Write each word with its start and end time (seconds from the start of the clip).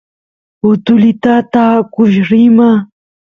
utulitata 0.71 1.61
akush 1.81 2.13
rima 2.29 2.69